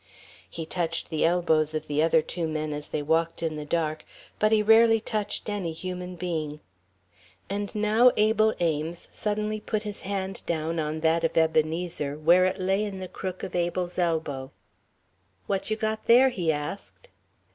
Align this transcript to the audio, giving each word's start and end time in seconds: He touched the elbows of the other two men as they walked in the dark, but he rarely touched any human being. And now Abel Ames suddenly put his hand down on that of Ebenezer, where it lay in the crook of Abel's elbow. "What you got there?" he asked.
He 0.49 0.65
touched 0.65 1.11
the 1.11 1.23
elbows 1.25 1.75
of 1.75 1.85
the 1.85 2.01
other 2.01 2.23
two 2.23 2.47
men 2.47 2.73
as 2.73 2.87
they 2.87 3.03
walked 3.03 3.43
in 3.43 3.55
the 3.55 3.67
dark, 3.67 4.03
but 4.39 4.51
he 4.51 4.63
rarely 4.63 4.99
touched 4.99 5.47
any 5.47 5.73
human 5.73 6.15
being. 6.15 6.59
And 7.51 7.75
now 7.75 8.11
Abel 8.17 8.55
Ames 8.59 9.07
suddenly 9.11 9.59
put 9.59 9.83
his 9.83 10.01
hand 10.01 10.41
down 10.47 10.79
on 10.79 11.01
that 11.01 11.23
of 11.23 11.37
Ebenezer, 11.37 12.17
where 12.17 12.45
it 12.45 12.59
lay 12.59 12.83
in 12.83 12.99
the 12.99 13.07
crook 13.07 13.43
of 13.43 13.53
Abel's 13.53 13.99
elbow. 13.99 14.49
"What 15.45 15.69
you 15.69 15.75
got 15.75 16.07
there?" 16.07 16.29
he 16.29 16.51
asked. 16.51 17.09